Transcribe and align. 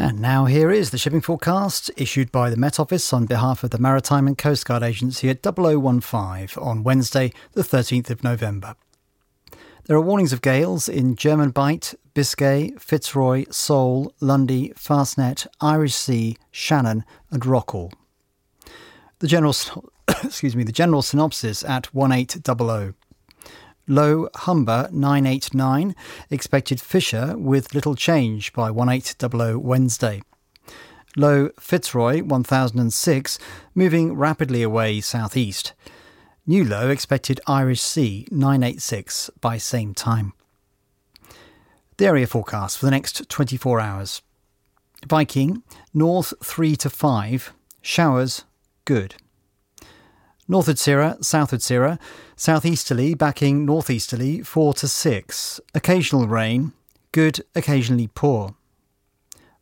And 0.00 0.20
now 0.20 0.44
here 0.44 0.70
is 0.70 0.90
the 0.90 0.96
shipping 0.96 1.20
forecast 1.20 1.90
issued 1.96 2.30
by 2.30 2.50
the 2.50 2.56
Met 2.56 2.78
Office 2.78 3.12
on 3.12 3.26
behalf 3.26 3.64
of 3.64 3.70
the 3.70 3.78
Maritime 3.78 4.28
and 4.28 4.38
Coast 4.38 4.64
Guard 4.64 4.84
Agency 4.84 5.28
at 5.28 5.42
0015 5.42 6.62
on 6.62 6.84
Wednesday, 6.84 7.32
the 7.54 7.62
13th 7.62 8.08
of 8.08 8.22
November. 8.22 8.76
There 9.86 9.96
are 9.96 10.00
warnings 10.00 10.32
of 10.32 10.40
gales 10.40 10.88
in 10.88 11.16
German 11.16 11.50
Bight, 11.50 11.94
Biscay, 12.14 12.74
Fitzroy, 12.78 13.46
Sole, 13.50 14.14
Lundy, 14.20 14.68
Fastnet, 14.76 15.48
Irish 15.60 15.96
Sea, 15.96 16.36
Shannon, 16.52 17.04
and 17.32 17.42
Rockall. 17.42 17.92
The 19.18 19.26
general, 19.26 19.52
excuse 20.22 20.54
me, 20.54 20.62
the 20.62 20.70
general 20.70 21.02
synopsis 21.02 21.64
at 21.64 21.92
1800. 21.92 22.94
Low 23.90 24.28
Humber 24.34 24.90
989, 24.92 25.96
expected 26.28 26.78
Fisher 26.78 27.34
with 27.38 27.74
little 27.74 27.94
change 27.94 28.52
by 28.52 28.70
1800 28.70 29.58
Wednesday. 29.60 30.20
Low 31.16 31.48
Fitzroy 31.58 32.22
1006, 32.22 33.38
moving 33.74 34.12
rapidly 34.12 34.62
away 34.62 35.00
southeast. 35.00 35.72
New 36.46 36.64
low 36.64 36.90
expected 36.90 37.40
Irish 37.46 37.80
Sea 37.80 38.28
986 38.30 39.30
by 39.40 39.56
same 39.56 39.94
time. 39.94 40.34
The 41.96 42.06
area 42.06 42.26
forecast 42.26 42.76
for 42.76 42.84
the 42.84 42.90
next 42.90 43.26
24 43.30 43.80
hours. 43.80 44.20
Viking, 45.06 45.62
north 45.94 46.34
3 46.44 46.76
to 46.76 46.90
5, 46.90 47.54
showers, 47.80 48.44
good. 48.84 49.14
North 50.50 50.66
Utsire, 50.66 51.22
South 51.22 51.50
Utsire, 51.50 51.98
southeasterly 52.34 53.12
backing 53.12 53.66
northeasterly 53.66 54.40
4 54.42 54.72
to 54.74 54.88
6. 54.88 55.60
Occasional 55.74 56.26
rain, 56.26 56.72
good, 57.12 57.40
occasionally 57.54 58.08
poor. 58.14 58.54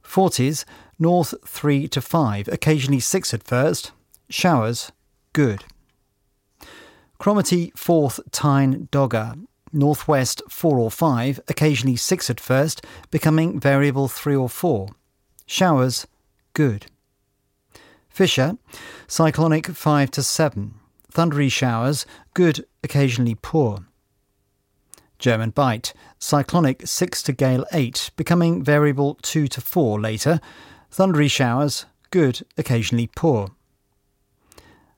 Forties, 0.01 0.65
north 0.97 1.35
3 1.45 1.89
to 1.89 2.01
5, 2.01 2.49
occasionally 2.49 3.01
6 3.01 3.35
at 3.35 3.43
first. 3.43 3.91
Showers, 4.31 4.93
good. 5.33 5.65
Cromarty, 7.19 7.73
Forth, 7.75 8.21
Tyne, 8.31 8.87
Dogger, 8.93 9.35
northwest 9.73 10.41
4 10.49 10.79
or 10.79 10.91
5, 10.93 11.41
occasionally 11.49 11.97
6 11.97 12.31
at 12.31 12.39
first, 12.39 12.85
becoming 13.11 13.59
variable 13.59 14.07
3 14.07 14.37
or 14.37 14.49
4. 14.49 14.91
Showers, 15.47 16.07
good. 16.53 16.87
Fisher, 18.09 18.57
cyclonic 19.07 19.67
5 19.67 20.11
to 20.13 20.23
7. 20.23 20.75
Thundery 21.17 21.49
showers, 21.49 22.05
good, 22.35 22.67
occasionally 22.85 23.39
poor. 23.41 23.87
German 25.19 25.49
Bight, 25.49 25.95
cyclonic 26.19 26.87
6 26.87 27.23
to 27.23 27.33
gale 27.33 27.65
8, 27.73 28.11
becoming 28.17 28.63
variable 28.63 29.15
2 29.23 29.49
to 29.49 29.63
4 29.63 29.99
later. 29.99 30.41
Thundery 30.91 31.31
showers, 31.31 31.87
good, 32.11 32.45
occasionally 32.59 33.09
poor. 33.17 33.49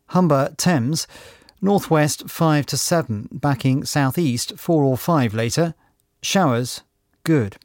Humber 0.07 0.57
Thames, 0.59 1.07
northwest 1.63 2.29
5 2.29 2.67
to 2.67 2.77
7, 2.77 3.29
backing 3.31 3.85
southeast 3.85 4.59
4 4.59 4.83
or 4.83 4.99
5 4.99 5.35
later. 5.35 5.75
Showers, 6.21 6.83
good. 7.23 7.59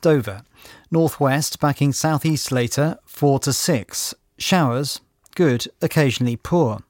Dover, 0.00 0.42
northwest 0.92 1.58
backing 1.58 1.92
southeast 1.92 2.52
later 2.52 2.98
4 3.04 3.40
to 3.40 3.52
6. 3.52 4.14
Showers, 4.38 5.00
good, 5.34 5.66
occasionally 5.82 6.36
poor. 6.36 6.82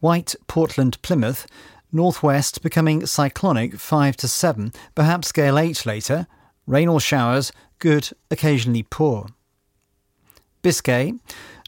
Wight, 0.00 0.34
Portland, 0.46 1.00
Plymouth, 1.02 1.46
northwest 1.90 2.62
becoming 2.62 3.06
cyclonic 3.06 3.78
5 3.78 4.16
to 4.18 4.28
7, 4.28 4.72
perhaps 4.94 5.32
gale 5.32 5.58
8 5.58 5.86
later. 5.86 6.26
Rain 6.66 6.88
or 6.88 7.00
showers, 7.00 7.52
good, 7.78 8.10
occasionally 8.30 8.82
poor. 8.82 9.28
Biscay, 10.62 11.14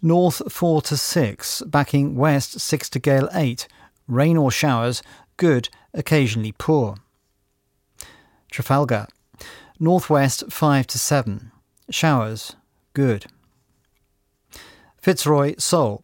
north 0.03 0.53
4 0.53 0.83
to 0.83 0.97
6, 0.97 1.63
backing 1.67 2.17
west 2.17 2.61
6 2.61 2.91
to 2.91 2.99
gale 2.99 3.29
8. 3.33 3.69
Rain 4.09 4.37
or 4.37 4.51
showers, 4.51 5.03
good, 5.37 5.69
occasionally 5.95 6.53
poor. 6.59 6.97
Trafalgar, 8.51 9.07
northwest 9.79 10.45
5 10.51 10.87
to 10.89 10.99
7, 10.99 11.53
showers, 11.91 12.57
good. 12.93 13.27
Fitzroy, 15.09 15.55
Sole, 15.57 16.03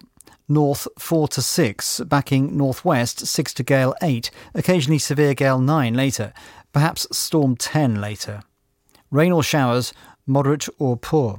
north 0.48 0.88
4 0.98 1.28
to 1.28 1.42
6, 1.42 2.00
backing 2.06 2.56
northwest 2.56 3.26
6 3.26 3.52
to 3.52 3.62
gale 3.62 3.94
8, 4.00 4.30
occasionally 4.54 4.98
severe 4.98 5.34
gale 5.34 5.58
9 5.58 5.92
later, 5.92 6.32
perhaps 6.72 7.06
storm 7.12 7.54
10 7.54 8.00
later. 8.00 8.40
Rain 9.10 9.30
or 9.30 9.42
showers, 9.42 9.92
moderate 10.26 10.70
or 10.78 10.96
poor. 10.96 11.36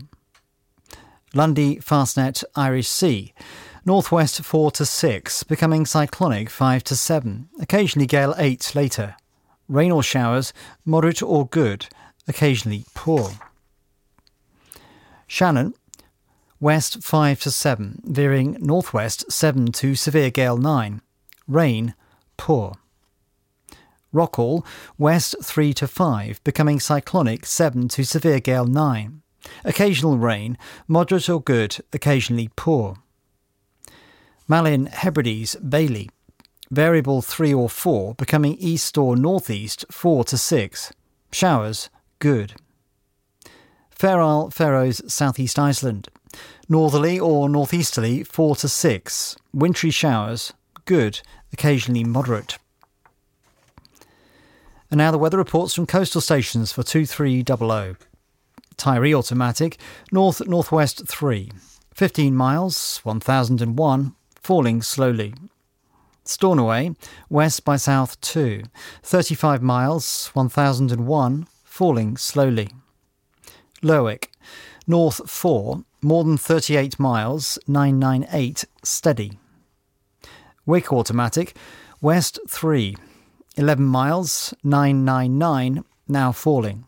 Lundy, 1.34 1.78
Fastnet, 1.78 2.44
Irish 2.56 2.88
Sea. 2.88 3.34
Northwest 3.84 4.44
4 4.44 4.70
to 4.70 4.86
6, 4.86 5.42
becoming 5.46 5.88
cyclonic 5.88 6.52
5 6.52 6.84
to 6.84 6.96
7, 6.96 7.50
occasionally 7.60 8.06
gale 8.06 8.36
8 8.38 8.76
later. 8.76 9.16
Rain 9.68 9.92
or 9.92 10.04
showers, 10.04 10.54
moderate 10.86 11.24
or 11.24 11.48
good, 11.48 11.88
occasionally 12.28 12.86
poor. 12.94 13.32
Shannon, 15.26 15.74
west 16.66 17.04
5 17.04 17.42
to 17.42 17.52
7, 17.52 18.02
veering 18.06 18.58
northwest 18.60 19.32
7 19.32 19.72
to 19.72 19.94
severe 19.94 20.32
gale 20.32 20.58
9. 20.58 21.00
Rain, 21.48 21.94
poor. 22.38 22.74
Rockall, 24.12 24.66
west 24.98 25.36
3 25.44 25.76
to 25.76 25.88
5, 25.88 26.44
becoming 26.44 26.80
cyclonic 26.80 27.46
7 27.46 27.88
to 27.90 28.04
severe 28.04 28.40
gale 28.40 28.66
9. 28.66 29.22
Occasional 29.64 30.18
rain, 30.18 30.58
moderate 30.88 31.30
or 31.30 31.40
good, 31.40 31.78
occasionally 31.94 32.50
poor. 32.56 32.96
Malin, 34.48 34.88
Hebrides, 34.88 35.56
Bailey, 35.58 36.10
variable 36.72 37.22
3 37.22 37.54
or 37.54 37.70
4, 37.70 38.16
becoming 38.16 38.56
east 38.56 38.98
or 38.98 39.16
northeast 39.16 39.86
4 39.92 40.24
to 40.24 40.36
6. 40.36 40.94
Showers, 41.32 41.92
good. 42.18 42.56
Fair 43.92 44.20
Isle, 44.20 44.50
Faroes, 44.50 45.02
southeast 45.14 45.60
Iceland, 45.60 46.10
northerly 46.70 47.20
or 47.20 47.50
northeasterly 47.50 48.24
4 48.24 48.56
to 48.58 48.70
6. 48.70 49.36
Wintry 49.54 49.90
showers, 49.90 50.54
good, 50.86 51.22
occasionally 51.52 52.04
moderate. 52.04 52.58
And 54.92 54.98
now 54.98 55.12
the 55.12 55.18
weather 55.18 55.38
reports 55.38 55.74
from 55.74 55.88
coastal 55.88 56.22
stations 56.22 56.72
for 56.72 56.84
2300. 56.84 57.98
Tiree 58.78 59.18
Automatic, 59.18 59.78
north 60.12 60.46
northwest 60.48 61.08
3, 61.08 61.52
15 61.94 62.36
miles, 62.36 63.00
1001, 63.04 64.16
falling 64.36 64.82
slowly. 64.82 65.34
Stornoway, 66.24 66.92
west 67.30 67.64
by 67.64 67.78
south 67.78 68.20
2, 68.22 68.64
35 69.04 69.62
miles, 69.62 70.30
1001, 70.34 71.48
falling 71.64 72.18
slowly. 72.18 72.70
Lerwick, 73.82 74.32
north 74.88 75.30
4, 75.30 75.84
more 76.02 76.24
than 76.24 76.38
38 76.38 77.00
miles, 77.00 77.58
998, 77.68 78.66
steady. 78.84 79.40
Wick 80.66 80.92
Automatic, 80.92 81.56
west 82.02 82.40
3, 82.48 82.96
11 83.58 83.86
miles, 83.86 84.54
999, 84.64 85.84
now 86.08 86.32
falling. 86.32 86.86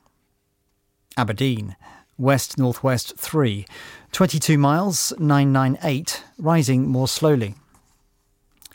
Aberdeen, 1.16 1.76
west 2.18 2.58
northwest 2.58 3.18
3, 3.18 3.66
22 4.12 4.58
miles, 4.58 5.14
998, 5.20 6.24
rising 6.38 6.88
more 6.88 7.08
slowly. 7.08 7.56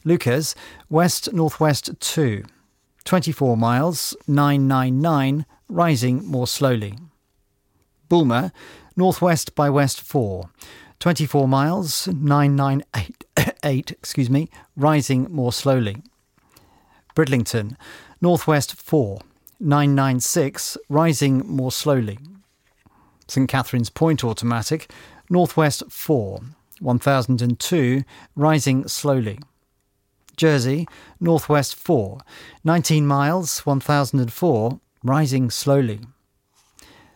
Leuchars, 0.04 0.54
west 0.88 1.32
northwest 1.32 1.90
2, 2.00 2.44
24 3.04 3.56
miles, 3.56 4.16
999, 4.26 5.46
rising 5.68 6.26
more 6.26 6.46
slowly. 6.46 6.98
Boulmer, 8.08 8.52
northwest 8.96 9.54
by 9.54 9.70
west 9.70 10.00
4, 10.00 10.50
24 11.00 11.48
miles, 11.48 12.06
998, 12.08 13.90
excuse 13.90 14.30
me, 14.30 14.48
rising 14.76 15.26
more 15.30 15.52
slowly. 15.52 15.96
Bridlington, 17.14 17.76
northwest 18.20 18.80
4, 18.80 19.20
996, 19.60 20.78
rising 20.88 21.38
more 21.46 21.72
slowly. 21.72 22.18
St 23.26 23.48
Catherine's 23.48 23.90
Point 23.90 24.24
Automatic, 24.24 24.90
northwest 25.28 25.82
4, 25.90 26.40
1002, 26.80 28.04
rising 28.36 28.88
slowly. 28.88 29.38
Jersey, 30.36 30.86
northwest 31.20 31.76
4, 31.76 32.18
19 32.64 33.06
miles, 33.06 33.60
1004, 33.66 34.80
rising 35.02 35.50
slowly. 35.50 36.00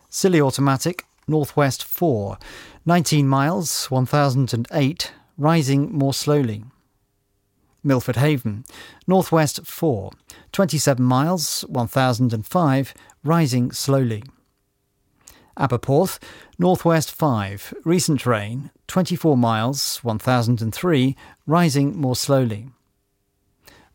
Scilly 0.09 0.39
Automatic, 0.39 1.06
northwest 1.27 1.83
4, 1.83 2.37
19 2.85 3.27
miles, 3.27 3.91
1008, 3.91 5.11
rising 5.37 5.91
more 5.91 6.13
slowly. 6.13 6.63
Milford 7.83 8.15
Haven, 8.17 8.65
northwest 9.05 9.65
4, 9.65 10.11
27 10.51 11.05
miles, 11.05 11.61
1005, 11.67 12.93
rising 13.23 13.71
slowly. 13.71 14.23
Aberporth, 15.57 16.19
northwest 16.59 17.11
5, 17.11 17.73
recent 17.83 18.25
rain, 18.25 18.69
24 18.87 19.35
miles, 19.37 20.03
1003, 20.03 21.15
rising 21.45 21.97
more 21.97 22.15
slowly. 22.15 22.69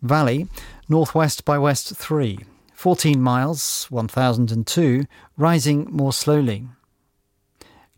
Valley, 0.01 0.49
northwest 0.89 1.45
by 1.45 1.59
west 1.59 1.95
3, 1.95 2.39
14 2.75 3.23
miles, 3.23 3.87
1002, 3.91 5.05
rising 5.37 5.87
more 5.91 6.13
slowly. 6.13 6.67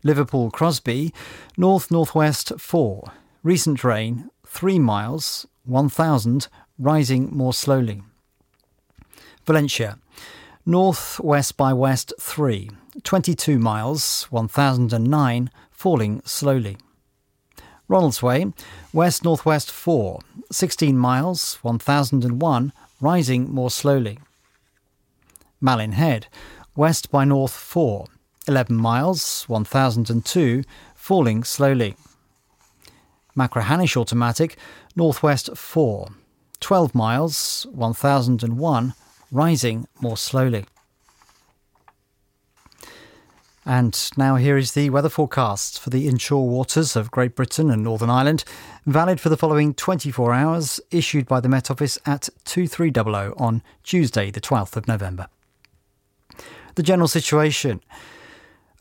Liverpool 0.05 0.51
Crosby, 0.51 1.11
north 1.57 1.89
northwest 1.89 2.53
4, 2.59 3.11
recent 3.41 3.83
rain, 3.83 4.29
3 4.45 4.77
miles, 4.77 5.47
1000, 5.63 6.47
rising 6.77 7.35
more 7.35 7.55
slowly. 7.55 8.03
Valentia, 9.47 9.97
north 10.63 11.19
west 11.19 11.57
by 11.57 11.73
west 11.73 12.13
3, 12.19 12.69
22 13.01 13.57
miles, 13.57 14.27
1009, 14.29 15.49
falling 15.71 16.21
slowly. 16.23 16.77
Ronaldsway, 17.89 18.53
west 18.93 19.23
northwest 19.23 19.71
4, 19.71 20.19
16 20.51 20.95
miles, 20.95 21.55
1001, 21.63 22.71
rising 23.01 23.51
more 23.51 23.71
slowly. 23.71 24.19
Malin 25.59 25.93
Head, 25.93 26.27
west 26.75 27.09
by 27.09 27.25
north 27.25 27.53
4, 27.53 28.05
11 28.47 28.75
miles, 28.75 29.43
1002, 29.47 30.63
falling 30.95 31.43
slowly. 31.43 31.95
Machrihanish 33.35 33.97
Automatic, 33.97 34.57
northwest 34.95 35.55
4, 35.55 36.09
12 36.59 36.95
miles, 36.95 37.67
1001, 37.71 38.93
rising 39.31 39.87
more 39.99 40.17
slowly. 40.17 40.65
And 43.67 44.11
now 44.15 44.35
here 44.35 44.57
is 44.57 44.73
the 44.73 44.91
weather 44.91 45.09
forecast 45.09 45.79
for 45.79 45.89
the 45.89 46.07
inshore 46.07 46.47
waters 46.47 46.95
of 46.95 47.09
Great 47.09 47.35
Britain 47.35 47.71
and 47.71 47.83
Northern 47.83 48.11
Ireland, 48.11 48.43
valid 48.85 49.19
for 49.19 49.29
the 49.29 49.37
following 49.37 49.73
24 49.73 50.33
hours, 50.33 50.79
issued 50.91 51.27
by 51.27 51.39
the 51.39 51.49
Met 51.49 51.71
Office 51.71 51.97
at 52.05 52.29
2300 52.45 53.33
on 53.37 53.63
Tuesday, 53.81 54.29
the 54.29 54.39
12th 54.39 54.75
of 54.75 54.87
November. 54.87 55.27
The 56.75 56.83
general 56.83 57.07
situation. 57.07 57.81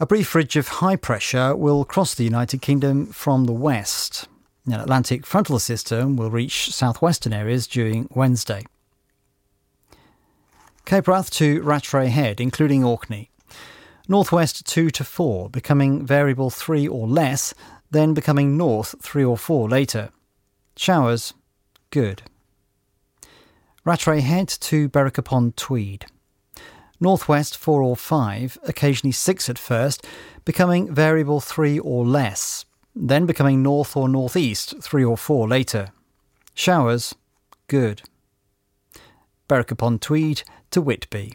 A 0.01 0.07
brief 0.07 0.35
ridge 0.35 0.57
of 0.57 0.67
high 0.67 0.97
pressure 0.97 1.55
will 1.55 1.85
cross 1.85 2.17
the 2.17 2.25
United 2.25 2.61
Kingdom 2.61 3.07
from 3.07 3.45
the 3.45 3.53
west. 3.53 4.27
An 4.67 4.81
Atlantic 4.81 5.25
frontal 5.25 5.61
system 5.61 6.17
will 6.17 6.33
reach 6.33 6.75
southwestern 6.75 7.33
areas 7.33 7.69
during 7.69 8.09
Wednesday. 8.13 8.65
Cape 10.85 11.07
Wrath 11.07 11.31
to 11.33 11.63
Rattray 11.63 12.09
Head, 12.09 12.41
including 12.41 12.83
Orkney. 12.83 13.31
Northwest 14.09 14.67
2 14.67 14.91
to 14.91 15.05
4, 15.05 15.49
becoming 15.49 16.05
variable 16.05 16.51
3 16.51 16.89
or 16.89 17.07
less, 17.07 17.55
then 17.93 18.15
becoming 18.15 18.57
north 18.57 18.97
3 19.01 19.25
or 19.25 19.39
4 19.39 19.69
later. 19.69 20.11
Showers, 20.77 21.35
good. 21.91 22.23
Rattray 23.85 24.23
Head 24.23 24.49
to 24.49 24.89
Berwick 24.89 25.19
upon 25.19 25.53
Tweed. 25.53 26.07
Northwest 27.01 27.57
4 27.57 27.83
or 27.83 27.97
5, 27.97 28.59
occasionally 28.65 29.13
6 29.13 29.51
at 29.51 29.59
first, 29.59 30.07
becoming 30.45 30.93
variable 30.93 31.41
3 31.41 31.79
or 31.79 32.05
less, 32.05 32.65
then 32.95 33.27
becoming 33.27 33.63
north 33.63 33.97
or 33.97 34.09
northeast 34.09 34.75
3 34.83 35.05
or 35.05 35.17
4 35.17 35.49
later. 35.49 35.89
Showers, 36.55 37.15
good. 37.67 38.03
Berwick 39.49 39.71
upon 39.71 39.99
Tweed 39.99 40.43
to 40.71 40.81
Whitby 40.81 41.35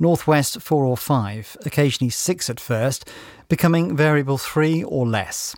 northwest 0.00 0.60
4 0.60 0.84
or 0.84 0.96
5, 0.96 1.58
occasionally 1.64 2.10
6 2.10 2.50
at 2.50 2.58
first, 2.58 3.08
becoming 3.48 3.94
variable 3.94 4.38
3 4.38 4.82
or 4.82 5.06
less. 5.06 5.54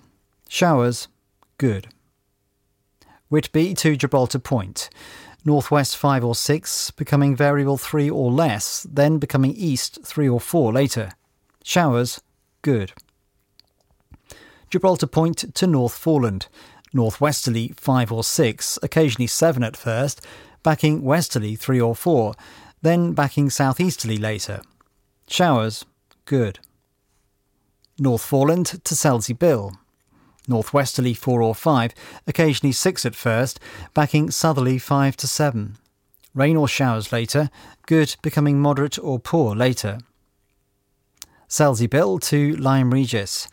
Showers, 0.48 1.08
good. 1.56 1.88
Whitby 3.30 3.72
to 3.74 3.96
Gibraltar 3.96 4.40
Point, 4.40 4.90
northwest 5.44 5.96
5 5.96 6.24
or 6.24 6.34
6, 6.34 6.90
becoming 6.92 7.36
variable 7.36 7.76
3 7.76 8.10
or 8.10 8.30
less, 8.30 8.86
then 8.90 9.18
becoming 9.18 9.52
east 9.52 9.98
3 10.04 10.28
or 10.28 10.40
4 10.40 10.72
later. 10.72 11.10
Showers, 11.64 12.20
good. 12.62 12.92
Gibraltar 14.70 15.06
Point 15.06 15.54
to 15.54 15.66
North 15.66 15.94
Foreland, 16.02 16.46
northwesterly 16.92 17.74
5 17.76 18.12
or 18.12 18.24
6, 18.24 18.78
occasionally 18.82 19.26
7 19.26 19.62
at 19.62 19.76
first, 19.76 20.24
backing 20.62 21.02
westerly 21.02 21.56
3 21.56 21.80
or 21.80 21.94
4, 21.94 22.34
then 22.80 23.12
backing 23.12 23.50
southeasterly 23.50 24.16
later. 24.16 24.62
Showers, 25.28 25.84
good. 26.24 26.58
North 27.98 28.22
Foreland 28.22 28.82
to 28.82 28.94
Selsey 28.94 29.38
Bill. 29.38 29.72
Northwesterly 30.48 31.16
4 31.16 31.42
or 31.42 31.54
5, 31.54 31.94
occasionally 32.26 32.72
6 32.72 33.06
at 33.06 33.14
first, 33.14 33.60
backing 33.94 34.30
southerly 34.30 34.78
5 34.78 35.16
to 35.18 35.26
7. 35.26 35.76
Rain 36.34 36.56
or 36.56 36.66
showers 36.66 37.12
later, 37.12 37.50
good 37.86 38.16
becoming 38.22 38.60
moderate 38.60 38.98
or 38.98 39.18
poor 39.18 39.54
later. 39.54 39.98
Selsey 41.48 41.88
Bill 41.88 42.18
to 42.18 42.56
Lyme 42.56 42.92
Regis. 42.92 43.48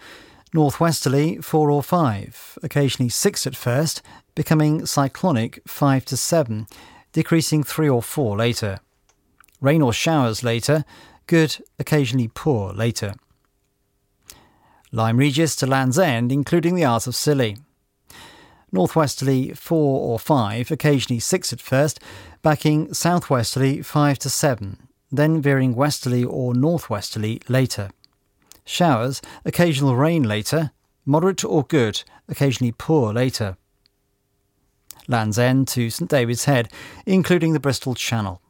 Northwesterly 0.54 1.44
4 1.44 1.70
or 1.70 1.84
5, 1.84 2.60
occasionally 2.64 3.10
6 3.10 3.46
at 3.46 3.56
first, 3.56 4.02
becoming 4.34 4.86
cyclonic 4.86 5.62
5 5.68 6.06
to 6.06 6.18
7, 6.18 6.66
decreasing 7.12 7.64
3 7.64 7.90
or 7.90 8.02
4 8.02 8.38
later. 8.38 8.80
Rain 9.62 9.82
or 9.82 9.94
showers 9.94 10.44
later, 10.44 10.86
good, 11.28 11.58
occasionally 11.78 12.32
poor 12.34 12.74
later. 12.74 13.14
Lyme 14.92 15.18
Regis 15.18 15.56
to 15.58 15.68
Land's 15.68 16.00
End, 16.00 16.32
including 16.32 16.74
the 16.74 16.84
Isles 16.84 17.06
of 17.06 17.16
Scilly. 17.16 17.58
Northwesterly 18.72 19.56
4 19.56 20.00
or 20.00 20.18
5, 20.18 20.72
occasionally 20.72 21.20
6 21.20 21.54
at 21.54 21.62
first, 21.62 22.00
backing 22.42 22.92
southwesterly 22.92 23.84
5 23.84 24.18
to 24.20 24.30
7, 24.30 24.88
then 25.12 25.42
veering 25.42 25.76
westerly 25.76 26.24
or 26.24 26.56
northwesterly 26.56 27.40
later. 27.48 27.92
Showers, 28.66 29.22
occasional 29.46 29.96
rain 29.96 30.24
later, 30.24 30.72
moderate 31.06 31.44
or 31.44 31.64
good, 31.64 32.04
occasionally 32.28 32.74
poor 32.76 33.14
later. 33.14 33.58
Land's 35.08 35.38
End 35.38 35.68
to 35.70 35.92
St 35.92 36.10
David's 36.10 36.46
Head, 36.46 36.72
including 37.06 37.54
the 37.54 37.60
Bristol 37.60 37.94
Channel. 37.94 38.42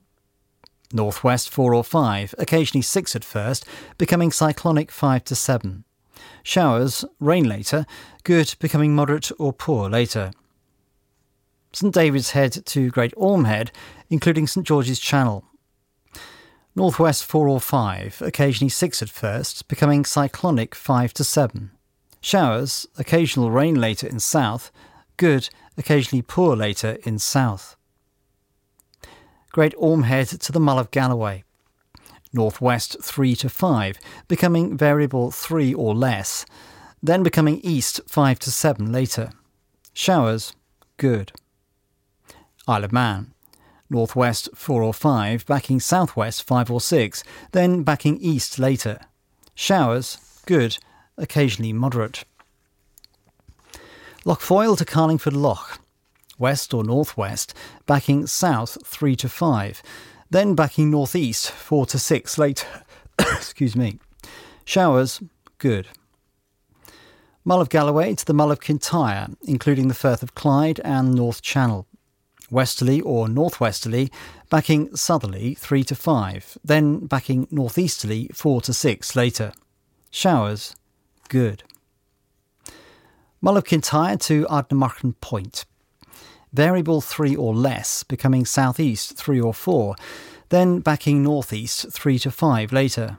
Northwest 0.94 1.50
4 1.50 1.74
or 1.74 1.84
5, 1.84 2.36
occasionally 2.38 2.82
6 2.82 3.16
at 3.16 3.26
first, 3.26 3.66
becoming 3.98 4.32
cyclonic 4.32 4.90
5 4.90 5.24
to 5.26 5.36
7. 5.36 5.84
Showers, 6.44 7.06
rain 7.20 7.48
later, 7.48 7.86
good 8.24 8.56
becoming 8.60 8.96
moderate 8.96 9.32
or 9.40 9.54
poor 9.54 9.90
later. 9.90 10.32
St 11.72 11.94
David's 11.94 12.32
Head 12.32 12.66
to 12.66 12.90
Great 12.90 13.14
Orme 13.16 13.46
Head, 13.46 13.72
including 14.10 14.48
St 14.48 14.66
George's 14.66 15.00
Channel. 15.00 15.46
Northwest 16.76 17.26
4 17.26 17.48
or 17.48 17.60
5, 17.60 18.22
occasionally 18.26 18.70
6 18.70 19.02
at 19.02 19.10
first, 19.10 19.68
becoming 19.68 20.06
cyclonic 20.06 20.74
5 20.74 21.14
to 21.14 21.24
7. 21.24 21.72
Showers, 22.22 22.88
occasional 22.98 23.52
rain 23.52 23.76
later 23.76 24.08
in 24.08 24.20
south, 24.20 24.72
good, 25.18 25.50
occasionally 25.78 26.22
poor 26.22 26.56
later 26.56 26.98
in 27.04 27.20
south. 27.20 27.76
Great 29.52 29.74
Orme 29.78 30.04
Head 30.04 30.28
to 30.28 30.52
the 30.52 30.60
Mull 30.60 30.80
of 30.80 30.92
Galloway. 30.92 31.44
Northwest 32.32 32.98
3 33.02 33.36
to 33.38 33.50
5, 33.50 34.00
becoming 34.28 34.78
variable 34.78 35.32
3 35.32 35.74
or 35.74 35.96
less, 35.96 36.46
then 37.02 37.24
becoming 37.24 37.60
east 37.64 38.02
5 38.08 38.40
to 38.40 38.52
7 38.52 38.92
later. 38.92 39.32
Showers, 39.94 40.54
good. 40.98 41.32
Isle 42.68 42.84
of 42.84 42.92
Man. 42.92 43.34
Northwest 43.90 44.50
4 44.54 44.84
or 44.84 44.94
5, 44.94 45.46
backing 45.46 45.80
southwest 45.80 46.44
5 46.44 46.70
or 46.70 46.82
6, 46.82 47.24
then 47.52 47.84
backing 47.84 48.18
east 48.20 48.60
later. 48.60 49.00
Showers, 49.56 50.18
good, 50.46 50.78
occasionally 51.18 51.74
moderate. 51.74 52.24
Lough 54.26 54.76
to 54.76 54.86
Carlingford 54.86 55.34
Lough 55.34 55.80
west 56.40 56.74
or 56.74 56.84
northwest, 56.84 57.54
backing 57.86 58.26
south 58.26 58.78
3 58.86 59.16
to 59.18 59.30
5, 59.30 59.84
then 60.30 60.56
backing 60.56 60.92
northeast 60.92 61.52
4 61.52 61.86
to 61.88 62.00
6 62.00 62.38
later. 62.38 62.68
Excuse 63.20 63.76
me. 63.76 64.00
Showers, 64.64 65.22
good. 65.58 65.88
Mull 67.44 67.62
of 67.62 67.70
Galloway 67.70 68.14
to 68.14 68.26
the 68.26 68.34
Mull 68.34 68.52
of 68.52 68.62
Kintyre, 68.62 69.30
including 69.44 69.88
the 69.88 69.94
Firth 69.94 70.22
of 70.22 70.36
Clyde 70.36 70.80
and 70.84 71.16
North 71.16 71.42
Channel. 71.42 71.88
Westerly 72.52 73.02
or 73.02 73.28
northwesterly, 73.28 74.12
backing 74.50 74.96
southerly 74.96 75.56
3 75.56 75.84
to 75.86 75.96
5, 75.96 76.58
then 76.64 77.06
backing 77.06 77.48
northeasterly 77.50 78.30
4 78.34 78.62
to 78.62 78.74
6 78.74 79.16
later. 79.16 79.54
Showers, 80.12 80.76
good. 81.30 81.64
Mull 83.42 83.58
of 83.58 83.66
Kintyre 83.66 84.18
to 84.18 84.46
Ardnamurchan 84.46 85.16
Point, 85.22 85.66
variable 86.54 87.02
3 87.02 87.36
or 87.36 87.54
less, 87.54 88.04
becoming 88.04 88.46
southeast 88.46 89.16
3 89.16 89.40
or 89.40 89.54
4, 89.54 89.96
then 90.50 90.80
backing 90.80 91.24
northeast 91.24 91.92
3 91.92 92.20
to 92.20 92.32
5 92.32 92.74
later. 92.74 93.18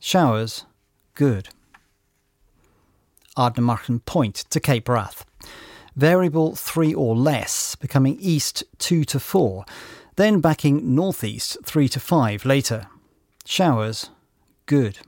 Showers, 0.00 0.64
good. 1.14 1.50
Ardnamurchan 3.36 4.04
Point 4.04 4.34
to 4.50 4.60
Cape 4.60 4.88
Wrath. 4.88 5.24
Variable 5.94 6.54
3 6.54 6.94
or 6.94 7.14
less, 7.16 7.76
becoming 7.76 8.16
east 8.20 8.64
2 8.78 9.04
to 9.04 9.20
4, 9.20 9.64
then 10.16 10.40
backing 10.40 10.94
northeast 10.94 11.58
3 11.64 11.88
to 11.88 12.00
5 12.00 12.44
later. 12.44 12.86
Showers, 13.44 14.10
good. 14.66 14.98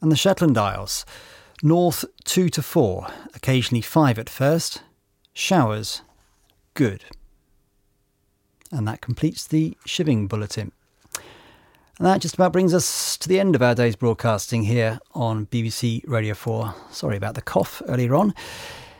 And 0.00 0.10
the 0.10 0.16
Shetland 0.16 0.56
Isles, 0.58 1.04
north 1.62 2.04
2 2.24 2.48
to 2.50 2.62
4, 2.62 3.08
occasionally 3.34 3.82
5 3.82 4.18
at 4.18 4.30
first. 4.30 4.82
Showers, 5.32 6.02
good. 6.74 7.04
And 8.70 8.86
that 8.86 9.00
completes 9.00 9.46
the 9.46 9.76
shipping 9.84 10.26
bulletin. 10.26 10.72
And 11.98 12.06
that 12.06 12.20
just 12.20 12.34
about 12.34 12.52
brings 12.52 12.74
us 12.74 13.16
to 13.18 13.28
the 13.28 13.38
end 13.38 13.54
of 13.54 13.62
our 13.62 13.74
day's 13.74 13.96
broadcasting 13.96 14.64
here 14.64 14.98
on 15.14 15.46
BBC 15.46 16.02
Radio 16.06 16.34
4. 16.34 16.74
Sorry 16.90 17.16
about 17.16 17.34
the 17.34 17.42
cough 17.42 17.82
earlier 17.86 18.14
on. 18.14 18.34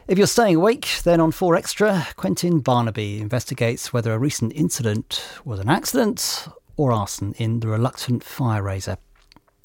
If 0.08 0.18
you're 0.18 0.26
staying 0.26 0.56
awake, 0.56 0.88
then 1.04 1.20
on 1.20 1.32
4 1.32 1.54
Extra, 1.56 2.06
Quentin 2.16 2.60
Barnaby 2.60 3.20
investigates 3.20 3.92
whether 3.92 4.12
a 4.12 4.18
recent 4.18 4.52
incident 4.54 5.24
was 5.44 5.58
an 5.60 5.68
accident 5.68 6.48
or 6.76 6.92
arson 6.92 7.34
in 7.38 7.60
the 7.60 7.68
reluctant 7.68 8.24
fire 8.24 8.62
raiser. 8.62 8.96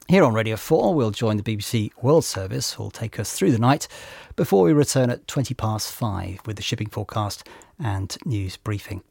Here 0.10 0.24
on 0.24 0.34
Radio 0.34 0.56
4, 0.56 0.96
we'll 0.96 1.12
join 1.12 1.36
the 1.36 1.44
BBC 1.44 1.92
World 2.02 2.24
Service, 2.24 2.72
who'll 2.72 2.90
take 2.90 3.20
us 3.20 3.34
through 3.34 3.52
the 3.52 3.60
night 3.60 3.90
before 4.38 4.64
we 4.64 4.72
return 4.72 5.10
at 5.10 5.28
20 5.28 5.54
past 5.54 5.92
5 5.92 6.40
with 6.46 6.56
the 6.56 6.62
shipping 6.62 6.88
forecast 6.88 7.46
and 7.78 8.18
news 8.24 8.56
briefing. 8.56 9.04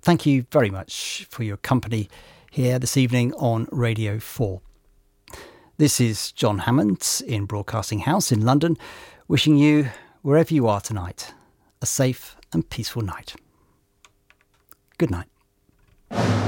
Thank 0.00 0.24
you 0.24 0.46
very 0.50 0.70
much 0.70 1.26
for 1.28 1.42
your 1.42 1.58
company 1.58 2.08
here 2.50 2.78
this 2.78 2.96
evening 2.96 3.34
on 3.34 3.68
Radio 3.70 4.18
4. 4.18 4.62
This 5.76 6.00
is 6.00 6.32
John 6.32 6.60
Hammond 6.60 7.20
in 7.26 7.44
Broadcasting 7.44 7.98
House 7.98 8.32
in 8.32 8.46
London, 8.46 8.78
wishing 9.28 9.58
you, 9.58 9.90
wherever 10.22 10.54
you 10.54 10.66
are 10.66 10.80
tonight, 10.80 11.34
a 11.82 11.86
safe 11.86 12.38
and 12.54 12.70
peaceful 12.70 13.02
night. 13.02 13.34
Good 14.96 15.10
night. 15.10 16.47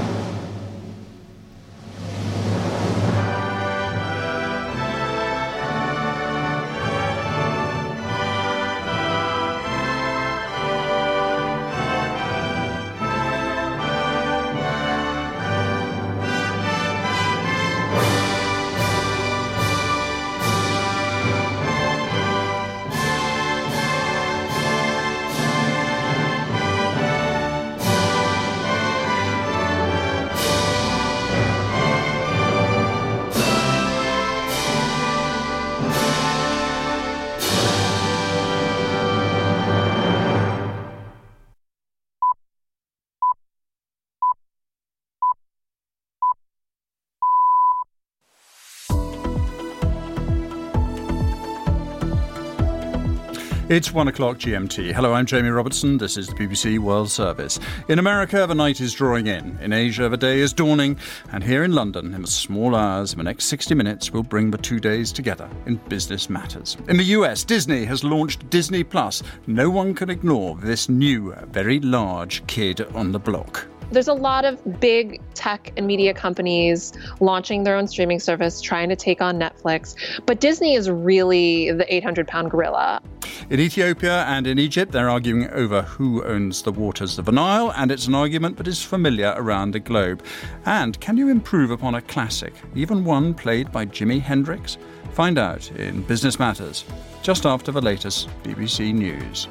It's 53.71 53.93
one 53.93 54.09
o'clock 54.09 54.37
GMT. 54.37 54.91
Hello, 54.91 55.13
I'm 55.13 55.25
Jamie 55.25 55.47
Robertson. 55.47 55.97
This 55.97 56.17
is 56.17 56.27
the 56.27 56.35
BBC 56.35 56.77
World 56.77 57.09
Service. 57.09 57.57
In 57.87 57.99
America, 57.99 58.45
the 58.45 58.53
night 58.53 58.81
is 58.81 58.93
drawing 58.93 59.27
in. 59.27 59.57
In 59.61 59.71
Asia, 59.71 60.09
the 60.09 60.17
day 60.17 60.39
is 60.39 60.51
dawning. 60.51 60.97
And 61.31 61.41
here 61.41 61.63
in 61.63 61.71
London, 61.71 62.13
in 62.13 62.21
the 62.21 62.27
small 62.27 62.75
hours 62.75 63.15
the 63.15 63.23
next 63.23 63.45
60 63.45 63.73
minutes, 63.73 64.11
we'll 64.11 64.23
bring 64.23 64.51
the 64.51 64.57
two 64.57 64.81
days 64.81 65.13
together 65.13 65.49
in 65.67 65.77
business 65.87 66.29
matters. 66.29 66.75
In 66.89 66.97
the 66.97 67.15
US, 67.15 67.45
Disney 67.45 67.85
has 67.85 68.03
launched 68.03 68.49
Disney 68.49 68.83
Plus. 68.83 69.23
No 69.47 69.69
one 69.69 69.93
can 69.93 70.09
ignore 70.09 70.57
this 70.57 70.89
new, 70.89 71.33
very 71.51 71.79
large 71.79 72.45
kid 72.47 72.81
on 72.93 73.13
the 73.13 73.19
block. 73.19 73.65
There's 73.91 74.07
a 74.07 74.13
lot 74.13 74.45
of 74.45 74.79
big 74.79 75.19
tech 75.33 75.73
and 75.75 75.85
media 75.85 76.13
companies 76.13 76.93
launching 77.19 77.65
their 77.65 77.75
own 77.75 77.87
streaming 77.87 78.21
service, 78.21 78.61
trying 78.61 78.87
to 78.87 78.95
take 78.95 79.21
on 79.21 79.37
Netflix. 79.37 79.95
But 80.25 80.39
Disney 80.39 80.75
is 80.75 80.89
really 80.89 81.71
the 81.71 81.93
800 81.93 82.25
pound 82.25 82.51
gorilla. 82.51 83.01
In 83.49 83.59
Ethiopia 83.59 84.23
and 84.27 84.47
in 84.47 84.59
Egypt, 84.59 84.93
they're 84.93 85.09
arguing 85.09 85.49
over 85.49 85.81
who 85.81 86.23
owns 86.23 86.61
the 86.61 86.71
waters 86.71 87.19
of 87.19 87.25
the 87.25 87.33
Nile, 87.33 87.73
and 87.75 87.91
it's 87.91 88.07
an 88.07 88.15
argument 88.15 88.55
that 88.57 88.67
is 88.67 88.81
familiar 88.81 89.33
around 89.35 89.71
the 89.71 89.79
globe. 89.79 90.23
And 90.65 90.97
can 91.01 91.17
you 91.17 91.27
improve 91.27 91.69
upon 91.69 91.95
a 91.95 92.01
classic, 92.01 92.53
even 92.75 93.03
one 93.03 93.33
played 93.33 93.73
by 93.73 93.85
Jimi 93.85 94.21
Hendrix? 94.21 94.77
Find 95.11 95.37
out 95.37 95.69
in 95.71 96.03
Business 96.03 96.39
Matters, 96.39 96.85
just 97.23 97.45
after 97.45 97.73
the 97.73 97.81
latest 97.81 98.29
BBC 98.43 98.93
News. 98.93 99.49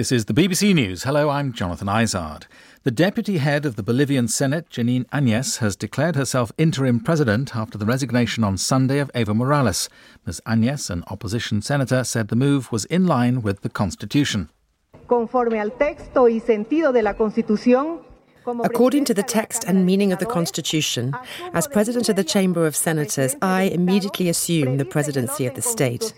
This 0.00 0.12
is 0.12 0.24
the 0.24 0.32
BBC 0.32 0.74
News. 0.74 1.02
Hello, 1.02 1.28
I'm 1.28 1.52
Jonathan 1.52 1.86
Izard. 1.86 2.46
The 2.84 2.90
deputy 2.90 3.36
head 3.36 3.66
of 3.66 3.76
the 3.76 3.82
Bolivian 3.82 4.28
Senate, 4.28 4.70
Jeanine 4.70 5.04
Áñez, 5.10 5.58
has 5.58 5.76
declared 5.76 6.16
herself 6.16 6.50
interim 6.56 7.00
president 7.00 7.54
after 7.54 7.76
the 7.76 7.84
resignation 7.84 8.42
on 8.42 8.56
Sunday 8.56 8.98
of 8.98 9.12
Evo 9.12 9.36
Morales. 9.36 9.90
Ms. 10.24 10.40
Áñez, 10.46 10.88
an 10.88 11.04
opposition 11.08 11.60
senator, 11.60 12.02
said 12.02 12.28
the 12.28 12.34
move 12.34 12.72
was 12.72 12.86
in 12.86 13.06
line 13.06 13.42
with 13.42 13.60
the 13.60 13.68
Constitution. 13.68 14.48
Conforme 15.06 15.60
al 15.60 15.72
texto 15.72 16.28
y 16.28 16.40
sentido 16.40 16.94
de 16.94 17.02
la 17.02 17.12
Constitución, 17.12 18.00
According 18.62 19.04
to 19.06 19.14
the 19.14 19.22
text 19.22 19.64
and 19.64 19.86
meaning 19.86 20.12
of 20.12 20.18
the 20.18 20.26
Constitution, 20.26 21.14
as 21.54 21.68
President 21.68 22.08
of 22.08 22.16
the 22.16 22.24
Chamber 22.24 22.66
of 22.66 22.74
Senators, 22.74 23.36
I 23.42 23.62
immediately 23.62 24.28
assume 24.28 24.76
the 24.76 24.84
presidency 24.84 25.46
of 25.46 25.54
the 25.54 25.62
state. 25.62 26.12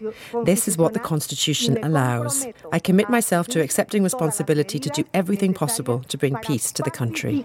This 0.45 0.69
is 0.69 0.79
what 0.79 0.93
the 0.93 0.99
Constitution 0.99 1.79
allows. 1.83 2.47
I 2.73 2.79
commit 2.79 3.09
myself 3.11 3.49
to 3.49 3.61
accepting 3.61 4.03
responsibility 4.03 4.79
to 4.79 4.89
do 4.91 5.05
everything 5.12 5.55
possible 5.55 6.01
to 6.09 6.19
bring 6.19 6.37
peace 6.37 6.73
to 6.73 6.83
the 6.83 6.91
country. 6.91 7.45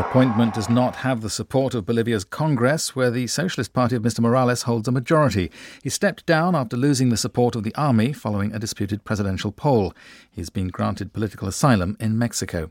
Her 0.00 0.06
appointment 0.06 0.54
does 0.54 0.70
not 0.70 0.96
have 0.96 1.20
the 1.20 1.28
support 1.28 1.74
of 1.74 1.84
Bolivia's 1.84 2.24
Congress, 2.24 2.96
where 2.96 3.10
the 3.10 3.26
Socialist 3.26 3.74
Party 3.74 3.96
of 3.96 4.02
Mr. 4.02 4.20
Morales 4.20 4.62
holds 4.62 4.88
a 4.88 4.92
majority. 4.92 5.50
He 5.82 5.90
stepped 5.90 6.24
down 6.24 6.54
after 6.54 6.74
losing 6.74 7.10
the 7.10 7.18
support 7.18 7.54
of 7.54 7.64
the 7.64 7.74
army 7.74 8.14
following 8.14 8.50
a 8.50 8.58
disputed 8.58 9.04
presidential 9.04 9.52
poll. 9.52 9.92
He's 10.30 10.48
been 10.48 10.68
granted 10.68 11.12
political 11.12 11.46
asylum 11.48 11.98
in 12.00 12.18
Mexico. 12.18 12.70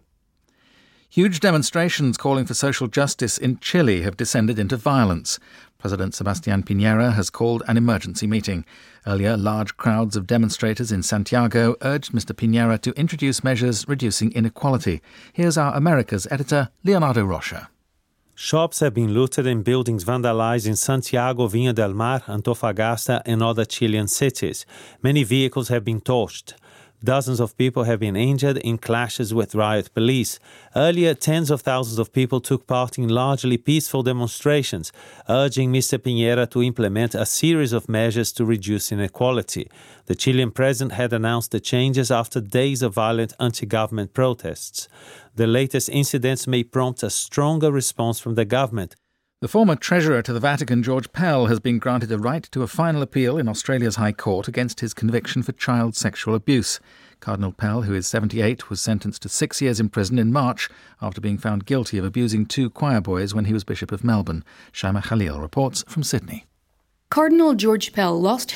Huge 1.08 1.40
demonstrations 1.40 2.18
calling 2.18 2.48
for 2.48 2.56
social 2.56 2.88
justice 2.88 3.38
in 3.38 3.60
Chile 3.60 4.02
have 4.02 4.18
descended 4.18 4.58
into 4.58 4.76
violence. 4.76 5.38
President 5.80 6.14
Sebastián 6.14 6.66
Piñera 6.66 7.14
has 7.14 7.30
called 7.30 7.64
an 7.70 7.78
emergency 7.78 8.28
meeting. 8.28 8.66
Earlier, 9.08 9.38
large 9.38 9.78
crowds 9.78 10.18
of 10.18 10.28
demonstrators 10.28 10.92
in 10.92 11.04
Santiago 11.04 11.78
urged 11.82 12.12
Mr. 12.12 12.34
Piñera 12.34 12.82
to 12.82 12.92
introduce 13.00 13.46
measures 13.46 13.88
reducing 13.88 14.34
inequality. 14.34 15.02
Here's 15.32 15.58
our 15.58 15.74
America's 15.74 16.28
editor, 16.30 16.68
Leonardo 16.84 17.24
Rocha. 17.24 17.70
Shops 18.36 18.82
have 18.82 18.94
been 18.94 19.14
looted 19.14 19.48
and 19.48 19.64
buildings 19.64 20.04
vandalized 20.04 20.68
in 20.68 20.76
Santiago, 20.76 21.48
Viña 21.48 21.74
del 21.74 21.94
Mar, 21.94 22.22
Antofagasta, 22.28 23.22
and 23.26 23.42
other 23.42 23.64
Chilean 23.64 24.10
cities. 24.10 24.66
Many 25.02 25.24
vehicles 25.24 25.70
have 25.70 25.86
been 25.86 26.02
torched. 26.02 26.56
Dozens 27.02 27.40
of 27.40 27.58
people 27.58 27.86
have 27.86 28.02
been 28.02 28.18
injured 28.18 28.58
in 28.58 28.78
clashes 28.78 29.34
with 29.34 29.56
riot 29.56 29.94
police. 29.94 30.38
Earlier, 30.76 31.14
tens 31.14 31.50
of 31.50 31.62
thousands 31.62 31.98
of 31.98 32.12
people 32.12 32.42
took 32.42 32.68
part 32.68 32.98
in 32.98 33.08
largely 33.08 33.58
peaceful 33.58 34.04
demonstrations, 34.04 34.92
urging 35.30 35.72
Mr. 35.72 35.98
Piñera 35.98 36.50
to 36.50 36.62
implement 36.62 37.16
a 37.16 37.26
series 37.26 37.72
of 37.72 37.88
measures 37.88 38.34
to 38.34 38.44
reduce 38.44 38.92
inequality. 38.92 39.72
The 40.08 40.16
Chilean 40.16 40.52
president 40.52 40.92
had 40.92 41.14
announced 41.14 41.52
the 41.52 41.62
changes 41.62 42.12
after 42.12 42.42
days 42.42 42.82
of 42.82 42.96
violent 42.96 43.32
anti 43.40 43.66
government 43.66 44.14
protests. 44.14 44.90
The 45.36 45.48
latest 45.48 45.88
incidents 45.88 46.48
may 46.48 46.64
prompt 46.64 47.02
a 47.02 47.10
stronger 47.10 47.72
response 47.72 48.20
from 48.20 48.36
the 48.36 48.44
government. 48.44 48.98
The 49.42 49.48
former 49.48 49.78
Treasurer 49.78 50.22
to 50.24 50.34
the 50.34 50.40
Vatican, 50.42 50.84
George 50.84 51.14
Pell, 51.14 51.46
has 51.46 51.62
been 51.62 51.80
granted 51.80 52.12
a 52.12 52.18
right 52.18 52.44
to 52.52 52.62
a 52.62 52.68
final 52.68 53.02
appeal 53.02 53.38
in 53.38 53.48
Australia's 53.48 53.96
High 53.96 54.12
Court 54.12 54.50
against 54.50 54.82
his 54.82 54.94
conviction 54.94 55.44
for 55.44 55.54
child 55.54 55.96
sexual 55.96 56.36
abuse. 56.36 56.82
Cardinal 57.22 57.54
Pell, 57.54 57.84
who 57.84 57.94
is 57.94 58.06
78, 58.06 58.70
was 58.70 58.82
sentenced 58.82 59.22
to 59.22 59.30
six 59.30 59.62
years 59.62 59.80
in 59.80 59.88
prison 59.88 60.20
in 60.20 60.34
March 60.34 60.70
after 61.02 61.22
being 61.22 61.38
found 61.38 61.66
guilty 61.66 61.98
of 61.98 62.04
abusing 62.04 62.46
two 62.46 62.70
choir 62.70 63.00
boys 63.00 63.34
when 63.34 63.46
he 63.46 63.54
was 63.54 63.64
Bishop 63.64 63.94
of 63.94 64.04
Melbourne. 64.04 64.44
Shaima 64.74 65.06
Khalil 65.06 65.40
reports 65.40 65.86
from 65.88 66.04
Sydney. 66.04 66.46
Cardinal 67.10 67.56
George 67.56 67.94
Pell 67.94 68.20
lost 68.20 68.48